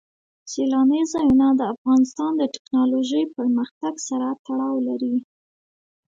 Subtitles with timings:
[0.51, 5.15] سیلانی ځایونه د افغانستان د تکنالوژۍ پرمختګ سره تړاو لري.